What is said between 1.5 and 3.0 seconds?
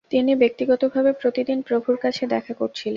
প্রভুর কাছে দেখা করছিলেন।